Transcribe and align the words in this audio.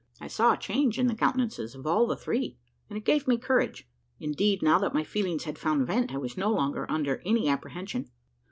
I 0.19 0.25
saw 0.25 0.53
a 0.53 0.57
change 0.57 0.97
in 0.97 1.05
the 1.05 1.13
countenances 1.13 1.75
of 1.75 1.85
all 1.85 2.07
the 2.07 2.15
three, 2.15 2.57
and 2.89 2.97
it 2.97 3.05
gave 3.05 3.27
me 3.27 3.37
courage. 3.37 3.87
Indeed, 4.19 4.63
now 4.63 4.79
that 4.79 4.95
my 4.95 5.03
feelings 5.03 5.43
had 5.43 5.59
found 5.59 5.85
vent, 5.85 6.11
I 6.11 6.17
was 6.17 6.35
no 6.35 6.49
longer 6.51 6.89
under 6.89 7.21
any 7.23 7.47
apprehension. 7.47 8.09